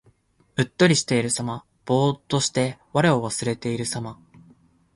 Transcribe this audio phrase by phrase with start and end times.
[0.55, 1.63] うっとりしているさま。
[1.85, 4.19] ぼうっとして我を忘れているさま。